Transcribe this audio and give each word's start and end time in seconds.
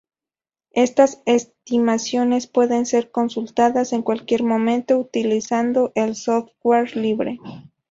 Estas 0.73 1.21
estimaciones 1.27 2.47
pueden 2.47 2.87
ser 2.87 3.11
consultadas 3.11 3.93
en 3.93 4.01
cualquier 4.01 4.41
momento 4.41 4.97
utilizando 4.97 5.91
el 5.93 6.15
software 6.15 6.97
libre 6.97 7.39